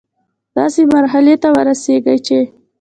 [0.55, 2.39] داسي مرحلې ته ورسيږي چي